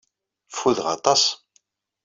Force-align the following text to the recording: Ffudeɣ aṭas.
Ffudeɣ 0.55 0.87
aṭas. 0.95 1.23